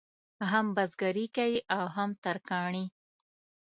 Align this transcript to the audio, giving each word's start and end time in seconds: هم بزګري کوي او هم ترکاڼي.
هم 0.51 0.65
بزګري 0.75 1.25
کوي 1.35 1.57
او 1.75 1.85
هم 1.95 2.09
ترکاڼي. 2.23 2.85